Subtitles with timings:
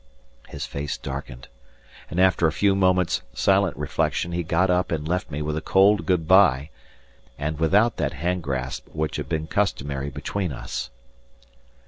[0.47, 1.47] His face darkened,
[2.09, 5.61] and after a few moments' silent reflection he got up and left me with a
[5.61, 6.71] cold good bye,
[7.37, 10.89] and without that hand grasp which had been customary between us.